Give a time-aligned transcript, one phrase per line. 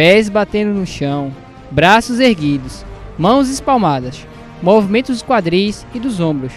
[0.00, 1.30] pés batendo no chão,
[1.70, 2.86] braços erguidos,
[3.18, 4.26] mãos espalmadas,
[4.62, 6.54] movimentos dos quadris e dos ombros.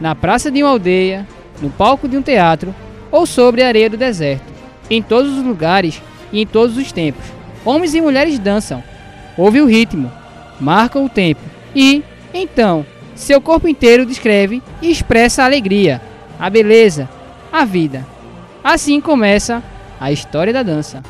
[0.00, 1.26] Na praça de uma aldeia,
[1.60, 2.72] no palco de um teatro
[3.10, 4.44] ou sobre a areia do deserto.
[4.88, 6.00] Em todos os lugares
[6.32, 7.24] e em todos os tempos,
[7.64, 8.80] homens e mulheres dançam.
[9.36, 10.08] Ouve o ritmo,
[10.60, 11.40] marcam o tempo
[11.74, 12.86] e, então,
[13.16, 16.00] seu corpo inteiro descreve e expressa a alegria,
[16.38, 17.08] a beleza,
[17.52, 18.06] a vida.
[18.62, 19.60] Assim começa
[19.98, 21.02] a história da dança.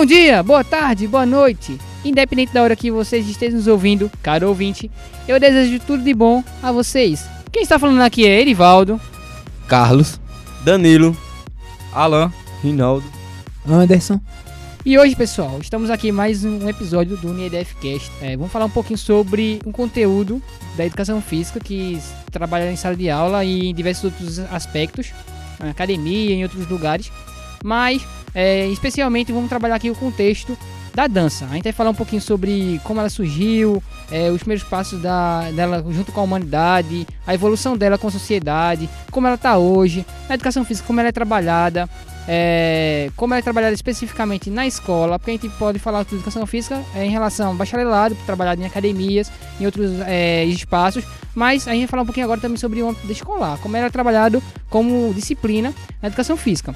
[0.00, 1.78] Bom dia, boa tarde, boa noite.
[2.02, 4.90] Independente da hora que vocês estejam nos ouvindo, caro ouvinte,
[5.28, 7.28] eu desejo tudo de bom a vocês.
[7.52, 8.98] Quem está falando aqui é Erivaldo,
[9.68, 10.18] Carlos,
[10.64, 11.14] Danilo,
[11.92, 13.04] Alan, Rinaldo,
[13.68, 14.18] Anderson.
[14.86, 18.10] E hoje, pessoal, estamos aqui em mais um episódio do UniEDFcast.
[18.22, 20.42] É, vamos falar um pouquinho sobre um conteúdo
[20.78, 22.00] da educação física que
[22.32, 25.12] trabalha em sala de aula e em diversos outros aspectos,
[25.58, 27.12] na academia e em outros lugares.
[27.62, 28.02] Mas,
[28.34, 30.56] é, especialmente, vamos trabalhar aqui o contexto
[30.94, 31.46] da dança.
[31.46, 35.50] A gente vai falar um pouquinho sobre como ela surgiu, é, os primeiros passos da,
[35.50, 40.04] dela junto com a humanidade, a evolução dela com a sociedade, como ela está hoje,
[40.28, 41.88] na educação física, como ela é trabalhada,
[42.28, 46.44] é, como ela é trabalhada especificamente na escola, porque a gente pode falar de educação
[46.46, 51.72] física é, em relação ao bacharelado, trabalhado em academias, em outros é, espaços, mas a
[51.72, 54.42] gente vai falar um pouquinho agora também sobre o âmbito escolar, como ela é trabalhado
[54.68, 55.72] como disciplina
[56.02, 56.74] na educação física.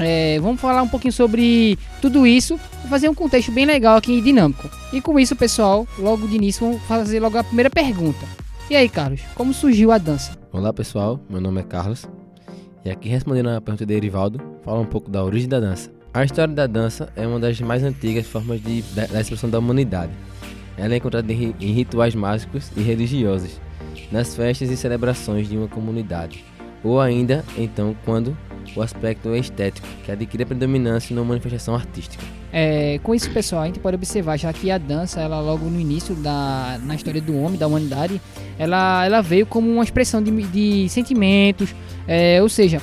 [0.00, 4.20] É, vamos falar um pouquinho sobre tudo isso, fazer um contexto bem legal aqui e
[4.20, 4.68] dinâmico.
[4.92, 8.26] E com isso, pessoal, logo de início, vamos fazer logo a primeira pergunta.
[8.70, 10.38] E aí, Carlos, como surgiu a dança?
[10.52, 12.08] Olá pessoal, meu nome é Carlos
[12.84, 15.90] e aqui respondendo a pergunta de Erivaldo, fala um pouco da origem da dança.
[16.14, 19.58] A história da dança é uma das mais antigas formas de, da, da expressão da
[19.58, 20.12] humanidade.
[20.76, 23.60] Ela é encontrada em, em rituais mágicos e religiosos,
[24.10, 26.44] nas festas e celebrações de uma comunidade,
[26.82, 28.36] ou ainda então quando
[28.76, 32.22] o aspecto estético, que adquire a predominância numa manifestação artística.
[32.52, 35.80] É, com isso, pessoal, a gente pode observar já que a dança, ela logo no
[35.80, 38.20] início da na história do homem, da humanidade,
[38.58, 41.74] ela, ela veio como uma expressão de, de sentimentos,
[42.06, 42.80] é, ou seja,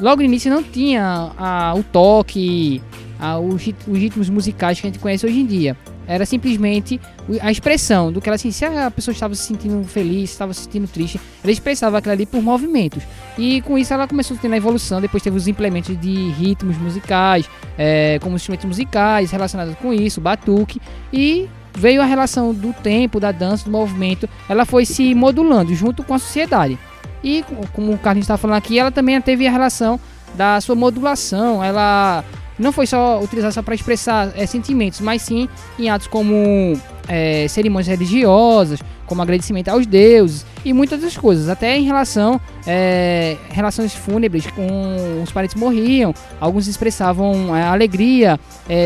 [0.00, 2.82] logo no início não tinha a, o toque,
[3.18, 5.76] a, os, os ritmos musicais que a gente conhece hoje em dia.
[6.06, 7.00] Era simplesmente
[7.40, 10.64] a expressão do que ela assim, se a pessoa estava se sentindo feliz, estava se
[10.64, 13.02] sentindo triste, ela expressava aquilo ali por movimentos.
[13.38, 16.76] E com isso ela começou a ter a evolução, depois teve os implementos de ritmos
[16.76, 17.48] musicais,
[17.78, 20.80] é, como instrumentos musicais relacionados com isso, batuque,
[21.12, 26.02] e veio a relação do tempo, da dança, do movimento, ela foi se modulando junto
[26.02, 26.78] com a sociedade.
[27.24, 29.98] E como o Carlinhos estava falando aqui, ela também teve a relação
[30.34, 32.24] da sua modulação, ela
[32.62, 36.78] não foi só utilizada só para expressar é, sentimentos, mas sim em atos como
[37.08, 43.36] é, cerimônias religiosas, como agradecimento aos deuses e muitas outras coisas, até em relação é,
[43.50, 48.38] relações fúnebres com os parentes morriam, alguns expressavam é, alegria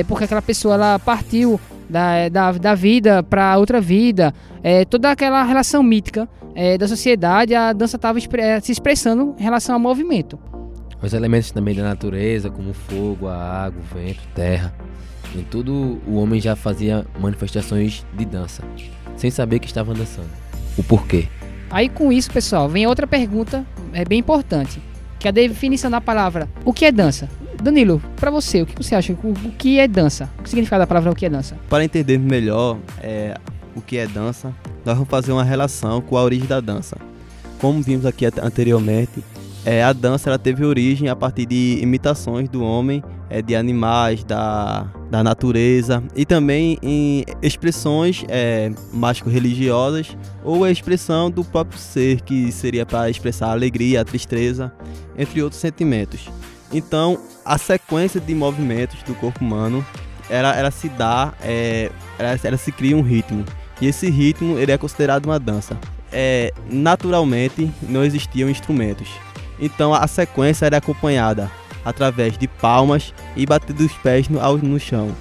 [0.09, 4.35] porque aquela pessoa ela partiu da, da, da vida para outra vida,
[4.91, 6.29] toda aquela relação mítica
[6.79, 8.19] da sociedade, a dança estava
[8.63, 10.39] se expressando em relação ao movimento.
[11.03, 14.75] Os elementos também da natureza, como o fogo, a água, o vento, terra.
[15.35, 18.63] Em tudo o homem já fazia manifestações de dança,
[19.17, 20.31] sem saber que estava dançando.
[20.79, 21.29] O porquê.
[21.71, 24.81] Aí com isso, pessoal, vem outra pergunta é bem importante,
[25.19, 27.29] que é a definição da palavra o que é dança.
[27.63, 29.13] Danilo, para você, o que você acha?
[29.13, 30.31] O, que é dança?
[30.39, 31.57] O que significa a palavra o que é dança?
[31.69, 33.37] Para entender melhor é,
[33.75, 34.55] o que é dança,
[34.85, 36.97] nós vamos fazer uma relação com a origem da dança.
[37.59, 39.25] Como vimos aqui anteriormente,
[39.67, 44.23] é, a dança ela teve origem a partir de imitações do homem, é, de animais,
[44.23, 52.21] da, da natureza e também em expressões é, mágico-religiosas ou a expressão do próprio ser,
[52.21, 54.73] que seria para expressar a alegria, a tristeza,
[55.19, 56.31] entre outros sentimentos.
[56.73, 59.85] Então, a sequência de movimentos do corpo humano,
[60.31, 61.91] ela, ela se dá, é,
[62.21, 63.45] ela, ela se cria um ritmo.
[63.81, 65.77] E esse ritmo ele é considerado uma dança.
[66.13, 69.26] É, naturalmente, não existiam instrumentos
[69.61, 71.51] então a sequência era acompanhada
[71.85, 75.13] através de palmas e batida dos pés no, no chão.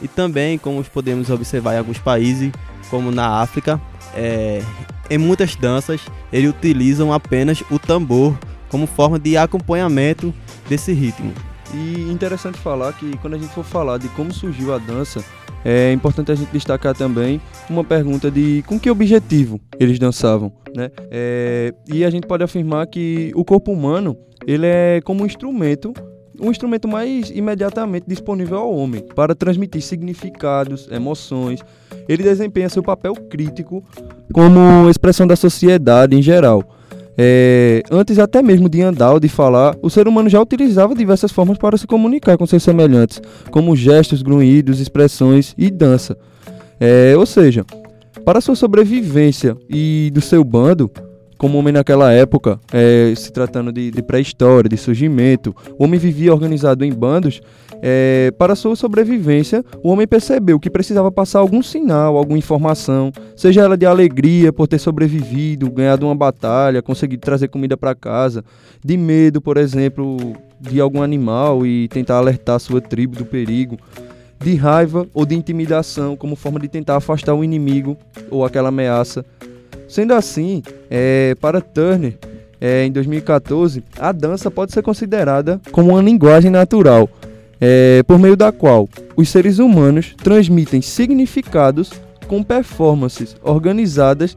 [0.00, 2.52] E também, como podemos observar em alguns países,
[2.88, 3.80] como na África,
[4.14, 4.62] é,
[5.10, 6.00] em muitas danças
[6.32, 8.36] eles utilizam apenas o tambor
[8.68, 10.32] como forma de acompanhamento
[10.68, 11.32] desse ritmo.
[11.74, 15.24] E interessante falar que quando a gente for falar de como surgiu a dança,
[15.64, 20.90] é importante a gente destacar também uma pergunta de com que objetivo eles dançavam, né?
[21.10, 24.16] É, e a gente pode afirmar que o corpo humano
[24.46, 25.92] ele é como um instrumento
[26.40, 31.60] um instrumento mais imediatamente disponível ao homem para transmitir significados, emoções.
[32.08, 33.84] Ele desempenha seu papel crítico
[34.32, 36.64] como expressão da sociedade em geral.
[37.16, 41.30] É, antes até mesmo de andar ou de falar, o ser humano já utilizava diversas
[41.30, 43.20] formas para se comunicar com seus semelhantes,
[43.50, 46.16] como gestos, grunhidos, expressões e dança.
[46.80, 47.64] É, ou seja,
[48.24, 50.90] para sua sobrevivência e do seu bando,
[51.36, 56.32] como homem naquela época, é, se tratando de, de pré-história, de surgimento, o homem vivia
[56.32, 57.40] organizado em bandos.
[57.84, 63.62] É, para sua sobrevivência, o homem percebeu que precisava passar algum sinal, alguma informação, seja
[63.62, 68.44] ela de alegria por ter sobrevivido, ganhado uma batalha, conseguido trazer comida para casa,
[68.84, 70.16] de medo, por exemplo,
[70.60, 73.76] de algum animal e tentar alertar sua tribo do perigo
[74.42, 77.96] de raiva ou de intimidação como forma de tentar afastar o inimigo
[78.30, 79.24] ou aquela ameaça
[79.92, 82.16] Sendo assim, é, para Turner,
[82.58, 87.10] é, em 2014, a dança pode ser considerada como uma linguagem natural,
[87.60, 91.92] é, por meio da qual os seres humanos transmitem significados
[92.26, 94.34] com performances organizadas,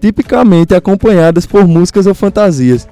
[0.00, 2.88] tipicamente acompanhadas por músicas ou fantasias.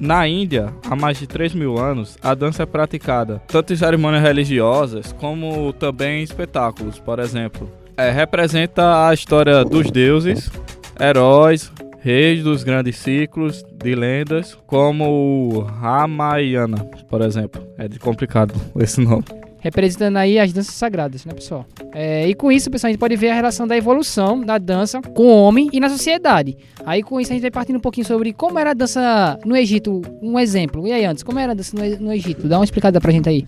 [0.00, 4.22] Na Índia, há mais de 3 mil anos, a dança é praticada tanto em cerimônias
[4.22, 7.70] religiosas como também em espetáculos, por exemplo.
[7.98, 10.50] É, representa a história dos deuses,
[10.98, 11.70] heróis,
[12.00, 16.78] reis dos grandes ciclos de lendas, como o Ramayana,
[17.10, 17.62] por exemplo.
[17.76, 19.24] É complicado esse nome.
[19.60, 21.66] Representando aí as danças sagradas, né, pessoal?
[21.92, 25.00] É, e com isso, pessoal, a gente pode ver a relação da evolução da dança
[25.02, 26.56] com o homem e na sociedade.
[26.84, 29.56] Aí com isso a gente vai partindo um pouquinho sobre como era a dança no
[29.56, 30.86] Egito, um exemplo.
[30.86, 32.48] E aí, antes, como era a dança no, Egito?
[32.48, 33.46] Dá uma explicada pra gente aí.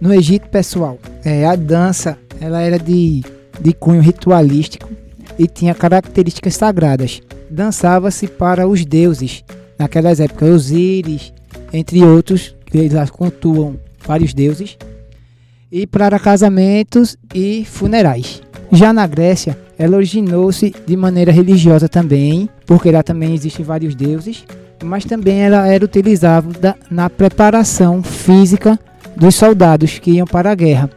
[0.00, 3.22] No Egito, pessoal, é, a dança ela era de,
[3.60, 4.88] de cunho ritualístico
[5.38, 7.20] e tinha características sagradas.
[7.50, 9.44] Dançava-se para os deuses,
[9.78, 11.32] naquelas épocas, Osíris,
[11.72, 14.78] entre outros, que eles cultuam vários deuses,
[15.70, 18.42] e para casamentos e funerais.
[18.72, 24.44] Já na Grécia, ela originou-se de maneira religiosa também, porque lá também existem vários deuses,
[24.84, 28.78] mas também ela era utilizada na preparação física
[29.16, 30.90] dos soldados que iam para a guerra.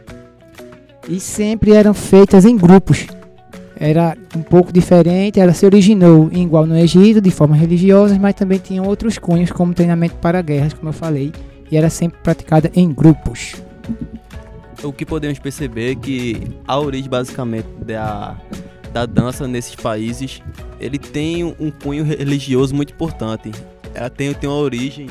[1.08, 3.06] E sempre eram feitas em grupos,
[3.76, 8.58] era um pouco diferente, ela se originou igual no Egito, de forma religiosa, mas também
[8.58, 11.32] tinha outros cunhos, como treinamento para guerras, como eu falei,
[11.70, 13.56] e era sempre praticada em grupos.
[14.84, 16.36] O que podemos perceber é que
[16.66, 18.38] a origem, basicamente, da,
[18.92, 20.42] da dança nesses países,
[20.78, 23.50] ele tem um cunho religioso muito importante.
[23.94, 25.08] Ela tem, tem uma origem...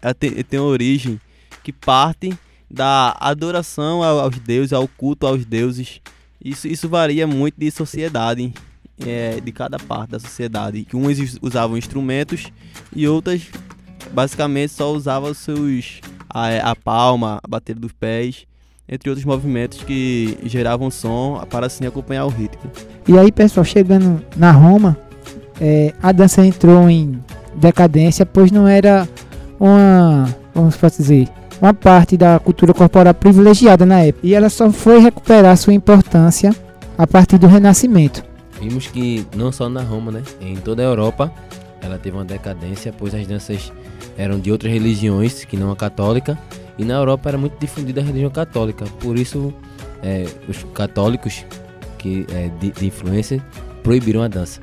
[0.00, 1.20] Ela tem, tem uma origem
[1.64, 2.32] que parte
[2.70, 6.00] da adoração aos deuses, ao culto aos deuses,
[6.44, 8.52] isso, isso varia muito de sociedade,
[9.04, 10.84] é, de cada parte da sociedade.
[10.84, 12.46] Que uns usavam instrumentos
[12.94, 13.42] e outras
[14.12, 16.00] basicamente só usavam seus
[16.32, 18.46] a, a palma, a bater dos pés,
[18.88, 22.70] entre outros movimentos que geravam som para assim acompanhar o ritmo.
[23.06, 24.96] E aí, pessoal, chegando na Roma,
[25.60, 27.18] é, a dança entrou em
[27.54, 29.08] decadência, pois não era
[29.60, 31.28] uma, vamos dizer,
[31.60, 36.54] uma parte da cultura corporal privilegiada na época, e ela só foi recuperar sua importância
[36.98, 38.24] a partir do Renascimento.
[38.60, 41.32] Vimos que não só na Roma, né, em toda a Europa,
[41.82, 43.72] ela teve uma decadência, pois as danças
[44.16, 46.38] eram de outras religiões que não a católica,
[46.78, 49.52] e na Europa era muito difundida a religião católica, por isso
[50.02, 51.44] é, os católicos
[51.98, 53.44] que é, de, de influência
[53.82, 54.60] proibiram a dança.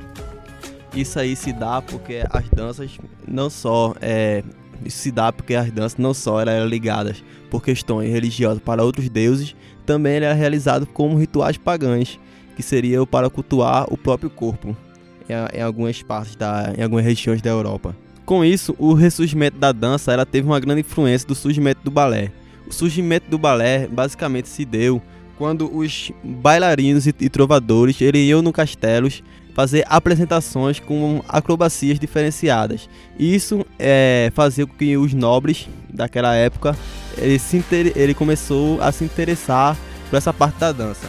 [0.96, 2.98] Isso aí se dá porque as danças
[3.28, 4.44] não só é,
[4.84, 9.10] isso se dá porque as danças não só eram ligadas por questões religiosas para outros
[9.10, 12.20] deuses, também era realizado como rituais pagãos,
[12.56, 14.76] que seriam para cultuar o próprio corpo,
[15.54, 17.96] em, algumas partes da, em algumas regiões da Europa.
[18.26, 22.32] Com isso, o ressurgimento da dança ela teve uma grande influência do surgimento do balé.
[22.68, 25.02] O surgimento do balé basicamente se deu
[25.38, 29.24] quando os bailarinos e, e trovadores iam no castelos
[29.56, 32.90] fazer apresentações com acrobacias diferenciadas.
[33.18, 36.78] Isso é, fazia com que os nobres daquela época
[37.18, 37.64] ele, se
[37.96, 39.78] ele começou a se interessar
[40.10, 41.08] por essa parte da dança.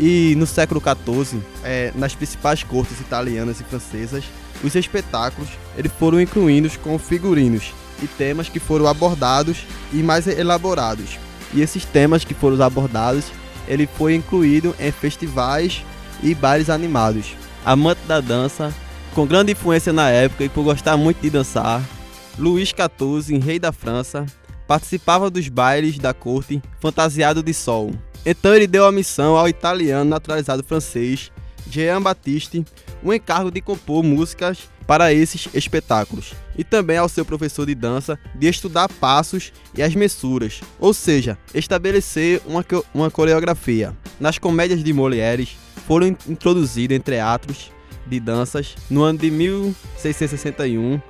[0.00, 4.24] E no século XIV, é, nas principais cortes italianas e francesas,
[4.62, 11.18] os espetáculos eles foram incluídos com figurinos e temas que foram abordados e mais elaborados.
[11.52, 13.24] E esses temas que foram abordados,
[13.66, 15.82] ele foi incluído em festivais
[16.22, 18.72] e bailes animados amante da dança,
[19.14, 21.82] com grande influência na época e por gostar muito de dançar,
[22.38, 24.24] Luís XIV, rei da França,
[24.66, 27.90] participava dos bailes da corte fantasiado de sol.
[28.24, 31.30] Então ele deu a missão ao italiano naturalizado francês
[31.70, 32.64] Jean Baptiste
[33.02, 38.18] o encargo de compor músicas para esses espetáculos, e também ao seu professor de dança
[38.34, 43.94] de estudar passos e as messuras, ou seja, estabelecer uma, uma coreografia.
[44.18, 47.70] Nas comédias de Molières foram introduzidos entre atos
[48.06, 51.00] de danças no ano de 1661.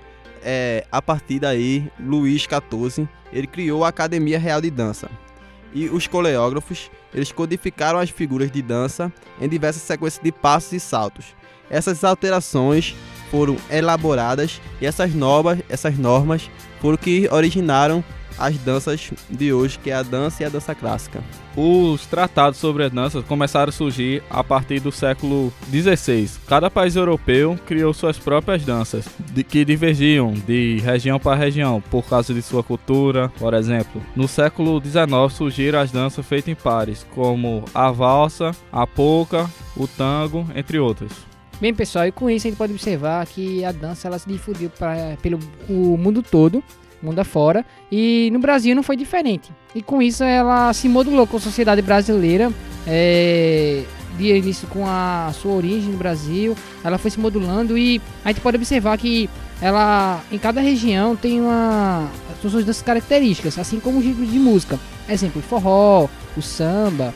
[0.43, 5.09] É, a partir daí, Luís XIV ele criou a Academia Real de Dança.
[5.73, 10.81] E os coreógrafos eles codificaram as figuras de dança em diversas sequências de passos e
[10.81, 11.27] saltos.
[11.71, 12.95] Essas alterações
[13.31, 18.03] foram elaboradas e essas normas, essas normas foram que originaram
[18.39, 21.23] as danças de hoje, que é a dança e a dança clássica.
[21.57, 26.31] Os tratados sobre as danças começaram a surgir a partir do século XVI.
[26.47, 32.05] Cada país europeu criou suas próprias danças, de, que divergiam de região para região por
[32.05, 34.01] causa de sua cultura, por exemplo.
[34.15, 39.89] No século XIX surgiram as danças feitas em pares, como a valsa, a polca, o
[39.89, 41.13] tango, entre outros.
[41.61, 44.71] Bem, pessoal, e com isso a gente pode observar que a dança ela se difundiu
[44.71, 46.63] pra, pelo o mundo todo,
[47.03, 49.51] mundo afora, e no Brasil não foi diferente.
[49.75, 52.53] E com isso ela se modulou com a sociedade brasileira,
[52.87, 53.85] é,
[54.17, 58.41] de início com a sua origem no Brasil, ela foi se modulando e a gente
[58.41, 62.09] pode observar que ela em cada região tem uma
[62.41, 64.79] suas danças características, assim como os ritmos de música.
[65.09, 67.15] Exemplo, o forró, o samba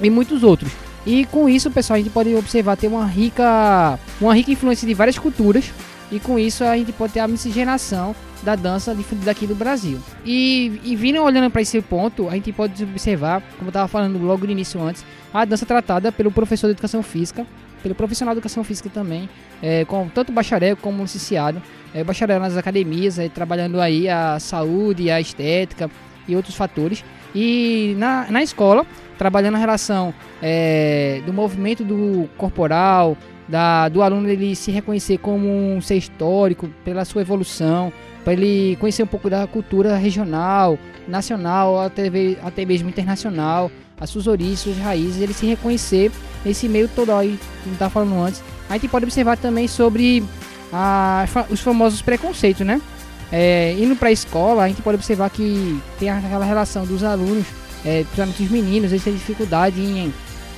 [0.00, 0.70] e muitos outros.
[1.04, 4.94] E com isso, pessoal, a gente pode observar ter uma rica, uma rica influência de
[4.94, 5.72] várias culturas.
[6.10, 8.14] E com isso a gente pode ter a miscigenação
[8.46, 9.98] da dança difundida aqui do Brasil.
[10.24, 14.16] E, e vindo olhando para esse ponto, a gente pode observar, como eu estava falando
[14.24, 17.44] logo no início antes, a dança tratada pelo professor de educação física,
[17.82, 19.28] pelo profissional de educação física também,
[19.60, 21.60] é, com tanto bacharel como licenciado,
[21.92, 25.90] é, bacharel nas academias, é, trabalhando aí a saúde, a estética
[26.28, 27.04] e outros fatores.
[27.34, 28.86] E na, na escola,
[29.18, 33.16] trabalhando a relação é, do movimento do corporal,
[33.48, 37.92] da, do aluno ele se reconhecer como um ser histórico pela sua evolução,
[38.26, 42.10] para ele conhecer um pouco da cultura regional, nacional, até,
[42.42, 46.10] até mesmo internacional, as suas origens, suas raízes, ele se reconhecer
[46.44, 48.42] nesse meio todo aí que está falando antes.
[48.68, 50.24] A gente pode observar também sobre
[50.72, 52.82] a, os famosos preconceitos, né?
[53.30, 57.46] É, indo para a escola, a gente pode observar que tem aquela relação dos alunos
[57.84, 60.12] é, principalmente os meninos, eles têm dificuldade em,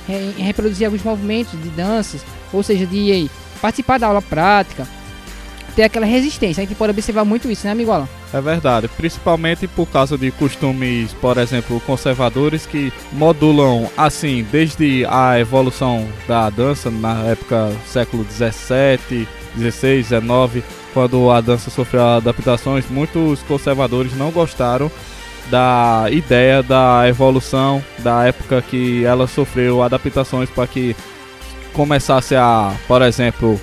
[0.09, 3.29] em, em, reproduzir alguns movimentos de danças, ou seja, de
[3.61, 4.87] participar da aula prática,
[5.75, 6.61] ter aquela resistência.
[6.61, 8.07] A gente pode observar muito isso, né, amigo Alan?
[8.33, 15.39] É verdade, principalmente por causa de costumes, por exemplo, conservadores que modulam assim desde a
[15.39, 23.41] evolução da dança na época século 17, 16, 19, quando a dança sofreu adaptações, muitos
[23.43, 24.91] conservadores não gostaram
[25.49, 30.95] da ideia da evolução, da época que ela sofreu adaptações para que
[31.73, 33.59] começasse a, por exemplo,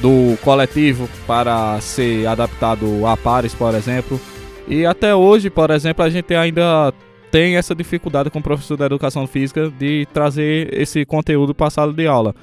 [0.00, 4.20] do coletivo para ser adaptado a pares, por exemplo.
[4.68, 6.92] E até hoje, por exemplo, a gente ainda
[7.30, 11.70] tem essa dificuldade com o professor da educação física de trazer esse conteúdo para a
[11.70, 12.34] sala de aula.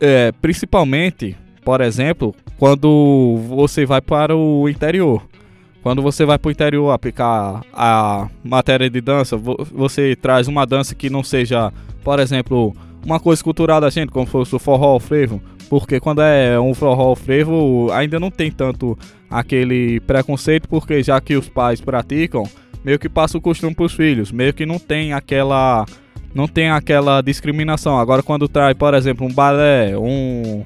[0.00, 5.22] É, principalmente, por exemplo, quando você vai para o interior.
[5.82, 10.94] Quando você vai para o interior aplicar a matéria de dança, você traz uma dança
[10.94, 11.70] que não seja,
[12.02, 15.42] por exemplo, uma coisa cultural da gente, como fosse o forró, o frevo.
[15.68, 18.98] Porque quando é um forró, frevo, ainda não tem tanto
[19.30, 22.44] aquele preconceito, porque já que os pais praticam,
[22.84, 25.86] meio que passa o costume para os filhos, meio que não tem aquela
[26.34, 27.98] não tem aquela discriminação.
[27.98, 30.64] Agora quando traz, por exemplo, um balé, um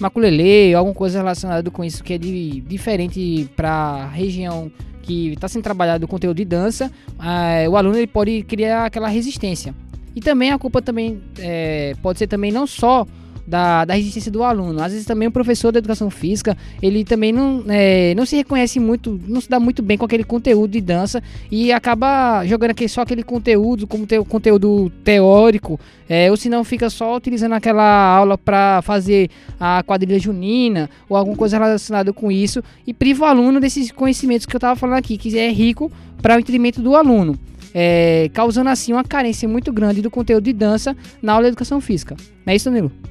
[0.00, 4.70] maculele, alguma coisa relacionada com isso que é de, diferente para região
[5.02, 6.90] que está sendo trabalhado o conteúdo de dança,
[7.22, 9.74] é, o aluno ele pode criar aquela resistência.
[10.14, 13.06] E também a culpa também é, pode ser também não só
[13.50, 14.80] da, da resistência do aluno.
[14.80, 18.78] Às vezes também o professor da educação física, ele também não, é, não se reconhece
[18.78, 22.88] muito, não se dá muito bem com aquele conteúdo de dança e acaba jogando aquele,
[22.88, 25.78] só aquele conteúdo como te, conteúdo teórico,
[26.08, 29.28] é, ou se não fica só utilizando aquela aula para fazer
[29.58, 34.46] a quadrilha junina ou alguma coisa relacionada com isso e priva o aluno desses conhecimentos
[34.46, 35.90] que eu estava falando aqui, que é rico
[36.22, 37.36] para o entendimento do aluno.
[37.72, 41.80] É, causando assim uma carência muito grande do conteúdo de dança na aula de educação
[41.80, 42.16] física.
[42.44, 43.09] Não é isso, Danilo?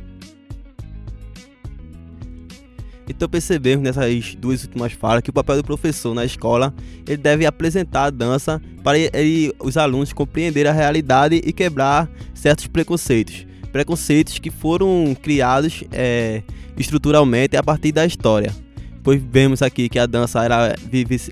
[3.10, 6.72] Então percebemos nessas duas últimas falas que o papel do professor na escola
[7.08, 12.68] ele deve apresentar a dança para ele, os alunos compreenderem a realidade e quebrar certos
[12.68, 13.48] preconceitos.
[13.72, 16.44] Preconceitos que foram criados é,
[16.78, 18.54] estruturalmente a partir da história.
[18.94, 20.76] depois vemos aqui que a dança era,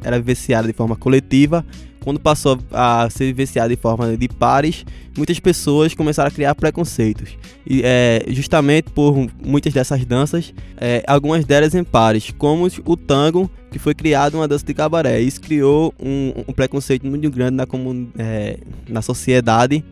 [0.03, 1.63] era vivenciada de forma coletiva.
[2.03, 4.85] Quando passou a ser vivenciada de forma de pares,
[5.17, 7.37] muitas pessoas começaram a criar preconceitos.
[7.65, 13.49] E é, justamente por muitas dessas danças, é, algumas delas em pares, como o tango,
[13.71, 15.19] que foi criado uma dança de cabaré.
[15.19, 17.67] Isso criou um, um preconceito muito grande na,
[18.17, 19.83] é, na sociedade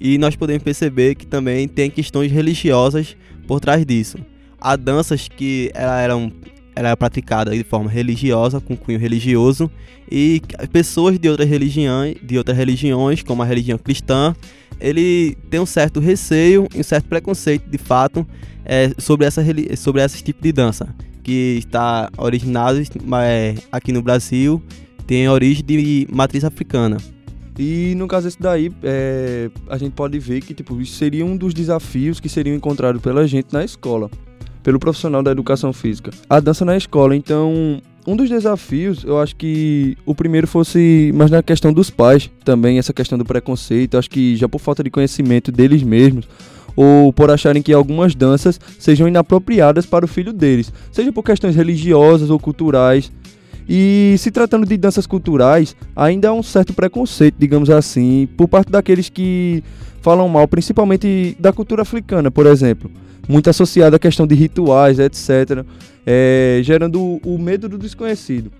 [0.00, 4.18] e nós podemos perceber que também tem questões religiosas por trás disso.
[4.60, 6.32] Há danças que eram
[6.76, 9.70] ela era praticada de forma religiosa, com cunho religioso,
[10.10, 14.36] e pessoas de outras religiões, de outras religiões, como a religião cristã,
[14.78, 18.26] ele tem um certo receio e um certo preconceito, de fato,
[18.64, 19.42] é, sobre essa
[19.76, 22.78] sobre esse tipo de dança, que está originado
[23.22, 24.62] é, aqui no Brasil,
[25.06, 26.98] tem origem de matriz africana.
[27.58, 31.36] E no caso esse daí, é, a gente pode ver que tipo, isso seria um
[31.36, 34.10] dos desafios que seriam encontrados pela gente na escola,
[34.66, 36.10] pelo profissional da educação física.
[36.28, 41.30] A dança na escola, então, um dos desafios, eu acho que o primeiro fosse mais
[41.30, 44.90] na questão dos pais também, essa questão do preconceito, acho que já por falta de
[44.90, 46.28] conhecimento deles mesmos,
[46.74, 51.54] ou por acharem que algumas danças sejam inapropriadas para o filho deles, seja por questões
[51.54, 53.12] religiosas ou culturais.
[53.68, 58.72] E se tratando de danças culturais, ainda há um certo preconceito, digamos assim, por parte
[58.72, 59.62] daqueles que
[60.02, 62.90] falam mal, principalmente da cultura africana, por exemplo.
[63.28, 65.64] Muito associada à questão de rituais, etc.,
[66.06, 68.52] é, gerando o, medo do desconhecido.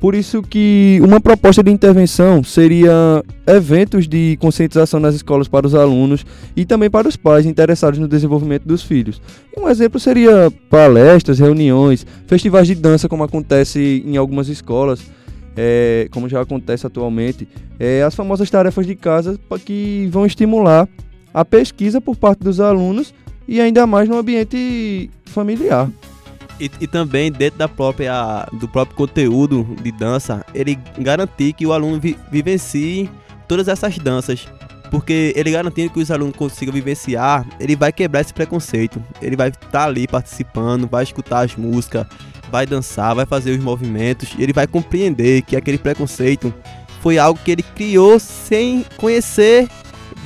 [0.00, 5.74] Por isso que uma proposta de intervenção seria eventos de conscientização nas escolas para os
[5.74, 9.20] alunos e também para os pais interessados no desenvolvimento dos filhos.
[9.56, 15.00] Um exemplo seria palestras, reuniões, festivais de dança, como acontece em algumas escolas,
[15.56, 17.48] é, como já acontece atualmente,
[17.80, 20.88] é, as famosas tarefas de casa que vão estimular
[21.34, 23.12] a pesquisa por parte dos alunos
[23.48, 25.90] e ainda mais no ambiente familiar.
[26.60, 31.72] E, e também dentro da própria, do próprio conteúdo de dança, ele garantir que o
[31.72, 33.08] aluno vi, vivencie
[33.48, 34.46] todas essas danças.
[34.90, 39.02] Porque ele garantindo que os alunos consigam vivenciar, ele vai quebrar esse preconceito.
[39.20, 42.06] Ele vai estar ali participando, vai escutar as músicas,
[42.50, 44.30] vai dançar, vai fazer os movimentos.
[44.38, 46.52] Ele vai compreender que aquele preconceito
[47.00, 49.68] foi algo que ele criou sem conhecer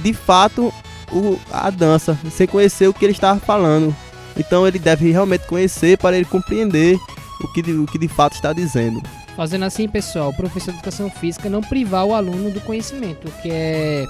[0.03, 0.73] de fato
[1.13, 3.95] o, a dança, sem conhecer o que ele estava falando.
[4.37, 6.99] Então ele deve realmente conhecer para ele compreender
[7.41, 9.03] o que, de- o que de fato está dizendo.
[9.37, 13.51] Fazendo assim, pessoal, o professor de educação física não privar o aluno do conhecimento, que
[13.51, 14.07] é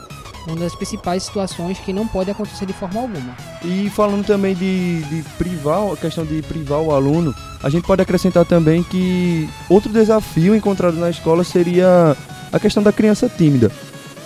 [0.49, 3.37] uma das principais situações que não pode acontecer de forma alguma.
[3.65, 8.03] E falando também de, de privar, a questão de privar o aluno, a gente pode
[8.03, 12.17] acrescentar também que outro desafio encontrado na escola seria
[12.53, 13.71] a questão da criança tímida.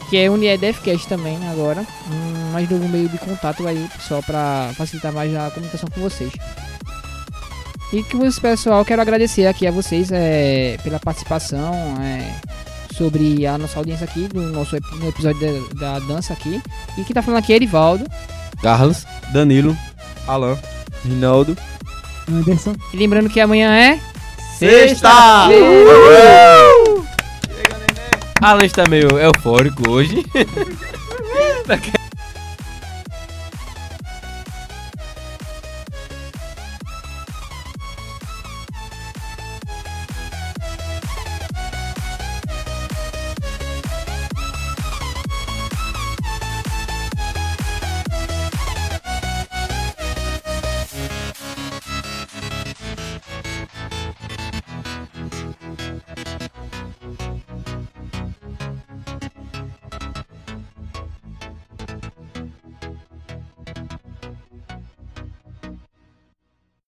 [0.09, 1.85] que é Unidfcast também agora.
[2.09, 6.31] Um mais novo meio de contato aí, pessoal, para facilitar mais a comunicação com vocês.
[7.91, 12.35] E que isso, pessoal, quero agradecer aqui a vocês é, pela participação é,
[12.93, 15.39] sobre a nossa audiência aqui, do nosso no episódio
[15.75, 16.61] da, da dança aqui.
[16.97, 18.05] E quem tá falando aqui é Erivaldo.
[18.61, 19.75] Carlos, Danilo,
[20.27, 20.57] Alan.
[21.03, 21.57] Rinaldo,
[22.27, 22.75] Anderson.
[22.93, 23.99] E lembrando que amanhã é.
[24.59, 25.47] Sexta!
[28.41, 30.25] Alan está meio eufórico hoje.